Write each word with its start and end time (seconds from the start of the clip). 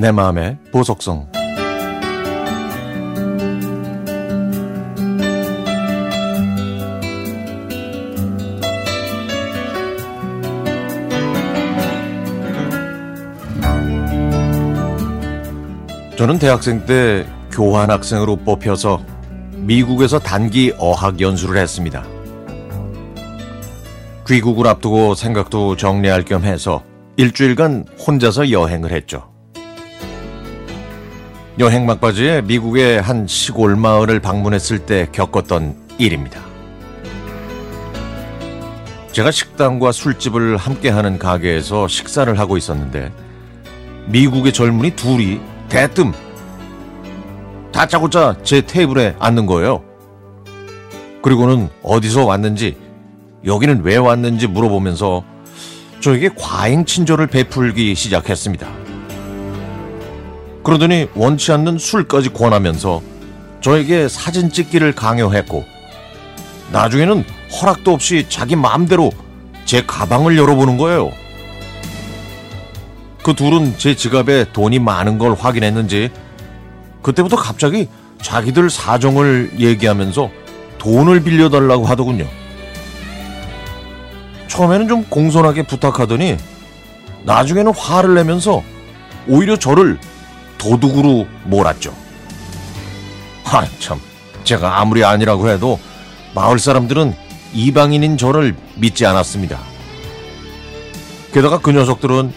내 0.00 0.10
마음의 0.12 0.56
보석성 0.72 1.30
저는 16.16 16.38
대학생 16.38 16.86
때 16.86 17.26
교환학생으로 17.52 18.36
뽑혀서 18.36 19.04
미국에서 19.52 20.18
단기 20.18 20.72
어학 20.78 21.20
연수를 21.20 21.60
했습니다. 21.60 22.06
귀국을 24.26 24.66
앞두고 24.66 25.14
생각도 25.14 25.76
정리할 25.76 26.24
겸 26.24 26.44
해서 26.44 26.82
일주일간 27.18 27.84
혼자서 28.06 28.50
여행을 28.50 28.92
했죠. 28.92 29.30
여행 31.60 31.84
막바지에 31.84 32.40
미국의 32.40 33.02
한 33.02 33.26
시골 33.26 33.76
마을을 33.76 34.18
방문했을 34.18 34.78
때 34.78 35.06
겪었던 35.12 35.76
일입니다. 35.98 36.40
제가 39.12 39.30
식당과 39.30 39.92
술집을 39.92 40.56
함께하는 40.56 41.18
가게에서 41.18 41.86
식사를 41.86 42.38
하고 42.38 42.56
있었는데 42.56 43.12
미국의 44.06 44.54
젊은이 44.54 44.96
둘이 44.96 45.38
대뜸 45.68 46.14
다짜고짜 47.72 48.38
제 48.42 48.62
테이블에 48.62 49.14
앉는 49.18 49.44
거예요. 49.44 49.84
그리고는 51.20 51.68
어디서 51.82 52.24
왔는지 52.24 52.78
여기는 53.44 53.82
왜 53.82 53.98
왔는지 53.98 54.46
물어보면서 54.46 55.22
저에게 56.00 56.30
과잉 56.38 56.86
친절을 56.86 57.26
베풀기 57.26 57.94
시작했습니다. 57.94 58.89
그러더니 60.62 61.08
원치 61.14 61.52
않는 61.52 61.78
술까지 61.78 62.30
권하면서 62.30 63.02
저에게 63.60 64.08
사진 64.08 64.50
찍기를 64.50 64.94
강요했고 64.94 65.64
나중에는 66.72 67.24
허락도 67.60 67.92
없이 67.92 68.26
자기 68.28 68.56
마음대로 68.56 69.10
제 69.64 69.82
가방을 69.86 70.36
열어보는 70.36 70.78
거예요. 70.78 71.12
그 73.22 73.34
둘은 73.34 73.76
제 73.78 73.94
지갑에 73.94 74.52
돈이 74.52 74.78
많은 74.78 75.18
걸 75.18 75.34
확인했는지 75.34 76.10
그때부터 77.02 77.36
갑자기 77.36 77.88
자기들 78.22 78.70
사정을 78.70 79.52
얘기하면서 79.58 80.30
돈을 80.78 81.22
빌려달라고 81.22 81.86
하더군요. 81.86 82.26
처음에는 84.48 84.88
좀 84.88 85.04
공손하게 85.04 85.66
부탁하더니 85.66 86.36
나중에는 87.24 87.72
화를 87.74 88.14
내면서 88.14 88.62
오히려 89.28 89.56
저를 89.56 89.98
도둑으로 90.60 91.26
몰았죠. 91.44 91.92
아, 93.44 93.66
참. 93.78 93.98
제가 94.44 94.80
아무리 94.80 95.02
아니라고 95.02 95.48
해도 95.48 95.80
마을 96.34 96.58
사람들은 96.58 97.14
이방인인 97.54 98.18
저를 98.18 98.54
믿지 98.76 99.06
않았습니다. 99.06 99.58
게다가 101.32 101.58
그 101.58 101.70
녀석들은 101.70 102.32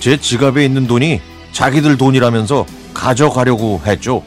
제 0.00 0.16
지갑에 0.16 0.64
있는 0.64 0.86
돈이 0.86 1.20
자기들 1.52 1.96
돈이라면서 1.96 2.66
가져가려고 2.94 3.80
했죠. 3.86 4.22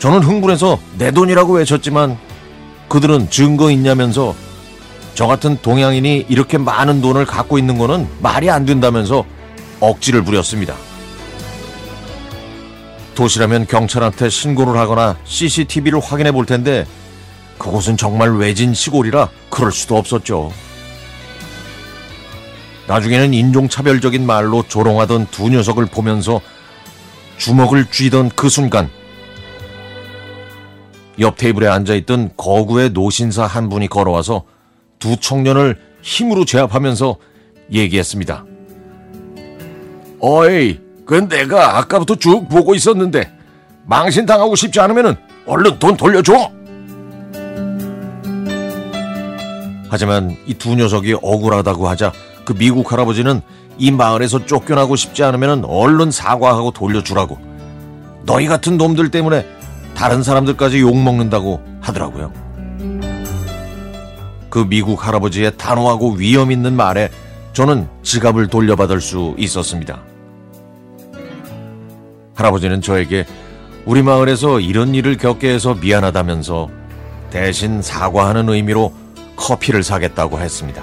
저는 0.00 0.22
흥분해서 0.22 0.78
내 0.98 1.10
돈이라고 1.10 1.54
외쳤지만 1.54 2.18
그들은 2.88 3.30
증거 3.30 3.70
있냐면서 3.70 4.34
저 5.14 5.26
같은 5.26 5.58
동양인이 5.62 6.26
이렇게 6.28 6.58
많은 6.58 7.00
돈을 7.00 7.24
갖고 7.24 7.58
있는 7.58 7.78
거는 7.78 8.08
말이 8.20 8.50
안 8.50 8.66
된다면서 8.66 9.24
억지를 9.80 10.22
부렸습니다. 10.24 10.74
도시라면 13.14 13.66
경찰한테 13.66 14.28
신고를 14.28 14.76
하거나 14.78 15.16
CCTV를 15.24 16.00
확인해 16.00 16.32
볼 16.32 16.46
텐데 16.46 16.86
그곳은 17.58 17.96
정말 17.96 18.36
외진 18.36 18.74
시골이라 18.74 19.28
그럴 19.50 19.72
수도 19.72 19.96
없었죠. 19.96 20.52
나중에는 22.86 23.32
인종차별적인 23.32 24.26
말로 24.26 24.62
조롱하던 24.66 25.28
두 25.30 25.48
녀석을 25.48 25.86
보면서 25.86 26.40
주먹을 27.38 27.86
쥐던 27.90 28.30
그 28.30 28.48
순간 28.48 28.90
옆 31.18 31.36
테이블에 31.36 31.68
앉아있던 31.68 32.32
거구의 32.36 32.90
노신사 32.90 33.46
한 33.46 33.68
분이 33.68 33.88
걸어와서 33.88 34.44
두 34.98 35.16
청년을 35.16 35.80
힘으로 36.02 36.44
제압하면서 36.44 37.16
얘기했습니다. 37.72 38.44
어이, 40.20 40.80
그건 41.06 41.28
내가 41.28 41.78
아까부터 41.78 42.16
쭉 42.16 42.48
보고 42.48 42.74
있었는데 42.74 43.30
망신당하고 43.86 44.56
싶지 44.56 44.80
않으면 44.80 45.16
얼른 45.46 45.78
돈 45.78 45.96
돌려줘! 45.96 46.50
하지만 49.90 50.36
이 50.46 50.54
두 50.54 50.74
녀석이 50.74 51.16
억울하다고 51.22 51.88
하자 51.88 52.12
그 52.44 52.54
미국 52.54 52.90
할아버지는 52.92 53.42
이 53.78 53.90
마을에서 53.90 54.46
쫓겨나고 54.46 54.96
싶지 54.96 55.22
않으면 55.24 55.64
얼른 55.64 56.10
사과하고 56.10 56.70
돌려주라고. 56.70 57.38
너희 58.24 58.46
같은 58.46 58.76
놈들 58.78 59.10
때문에 59.10 59.46
다른 59.94 60.22
사람들까지 60.22 60.80
욕먹는다고 60.80 61.60
하더라고요. 61.80 62.32
그 64.48 64.66
미국 64.68 65.06
할아버지의 65.06 65.56
단호하고 65.56 66.12
위험 66.12 66.50
있는 66.50 66.74
말에 66.74 67.08
저는 67.52 67.88
지갑을 68.02 68.48
돌려받을 68.48 69.00
수 69.00 69.34
있었습니다. 69.38 70.00
할아버지는 72.34 72.80
저에게 72.80 73.26
우리 73.84 74.02
마을에서 74.02 74.60
이런 74.60 74.94
일을 74.94 75.16
겪게 75.16 75.52
해서 75.52 75.74
미안하다면서 75.74 76.68
대신 77.30 77.82
사과하는 77.82 78.48
의미로 78.48 78.92
커피를 79.36 79.82
사겠다고 79.82 80.38
했습니다. 80.38 80.82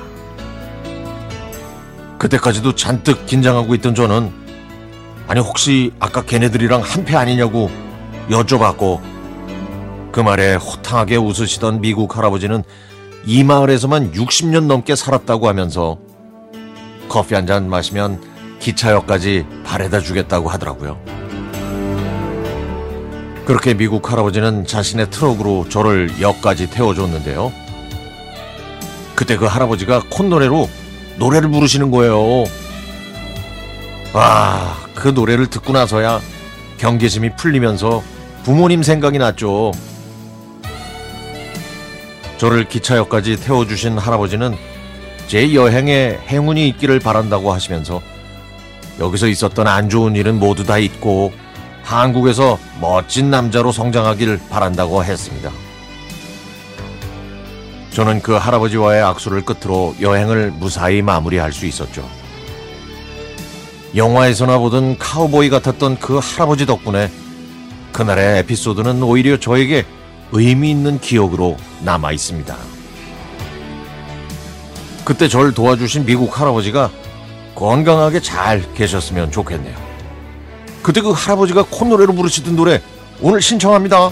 그때까지도 2.17 2.75
잔뜩 2.75 3.25
긴장하고 3.25 3.73
있던 3.75 3.95
저는 3.95 4.31
아니 5.27 5.39
혹시 5.39 5.91
아까 5.99 6.21
걔네들이랑 6.21 6.81
한패 6.81 7.15
아니냐고 7.15 7.71
여쭤봤고 8.29 9.01
그 10.11 10.19
말에 10.19 10.55
호탕하게 10.55 11.15
웃으시던 11.15 11.81
미국 11.81 12.17
할아버지는 12.17 12.63
이 13.25 13.43
마을에서만 13.43 14.11
60년 14.11 14.65
넘게 14.65 14.95
살았다고 14.95 15.47
하면서 15.47 15.97
커피 17.07 17.33
한 17.35 17.47
잔 17.47 17.69
마시면 17.69 18.21
기차역까지 18.59 19.45
바래다 19.63 19.99
주겠다고 19.99 20.49
하더라고요. 20.49 21.20
그렇게 23.45 23.73
미국 23.73 24.11
할아버지는 24.11 24.65
자신의 24.65 25.09
트럭으로 25.09 25.67
저를 25.69 26.21
역까지 26.21 26.69
태워줬는데요. 26.69 27.51
그때 29.15 29.35
그 29.37 29.45
할아버지가 29.45 30.03
콧노래로 30.09 30.69
노래를 31.17 31.49
부르시는 31.49 31.91
거예요. 31.91 32.45
아, 34.13 34.77
그 34.95 35.09
노래를 35.09 35.47
듣고 35.47 35.73
나서야 35.73 36.19
경계심이 36.77 37.35
풀리면서 37.35 38.03
부모님 38.43 38.83
생각이 38.83 39.17
났죠. 39.17 39.71
저를 42.37 42.67
기차역까지 42.67 43.39
태워주신 43.39 43.97
할아버지는 43.99 44.55
제 45.27 45.53
여행에 45.53 46.17
행운이 46.27 46.67
있기를 46.69 46.99
바란다고 46.99 47.53
하시면서 47.53 48.01
여기서 48.99 49.27
있었던 49.27 49.67
안 49.67 49.89
좋은 49.89 50.15
일은 50.15 50.39
모두 50.39 50.65
다 50.65 50.77
잊고 50.77 51.31
한국에서 51.83 52.57
멋진 52.79 53.29
남자로 53.29 53.71
성장하길 53.71 54.39
바란다고 54.49 55.03
했습니다. 55.03 55.51
저는 57.91 58.21
그 58.21 58.33
할아버지와의 58.33 59.01
악수를 59.03 59.43
끝으로 59.43 59.95
여행을 59.99 60.51
무사히 60.51 61.01
마무리할 61.01 61.51
수 61.51 61.65
있었죠. 61.65 62.07
영화에서나 63.95 64.57
보던 64.57 64.97
카우보이 64.97 65.49
같았던 65.49 65.99
그 65.99 66.17
할아버지 66.17 66.65
덕분에 66.65 67.11
그날의 67.91 68.39
에피소드는 68.39 69.03
오히려 69.03 69.37
저에게 69.37 69.85
의미 70.31 70.71
있는 70.71 70.99
기억으로 70.99 71.57
남아 71.81 72.13
있습니다. 72.13 72.55
그때 75.03 75.27
절 75.27 75.53
도와주신 75.53 76.05
미국 76.05 76.39
할아버지가 76.39 76.89
건강하게 77.55 78.21
잘 78.21 78.73
계셨으면 78.73 79.31
좋겠네요. 79.31 79.90
그때 80.81 81.01
그 81.01 81.11
할아버지가 81.11 81.65
콧노래로 81.69 82.13
부르시던 82.13 82.55
노래 82.55 82.81
오늘 83.21 83.41
신청합니다. 83.41 84.09